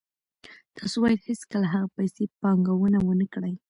[0.77, 3.53] تاسو باید هیڅکله هغه پیسې پانګونه ونه کړئ